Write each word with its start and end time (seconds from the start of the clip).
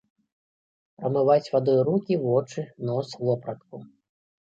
Прамываць 1.01 1.51
вадой 1.57 1.79
рукі, 1.91 2.19
вочы, 2.25 2.67
нос, 2.91 3.07
вопратку. 3.25 3.75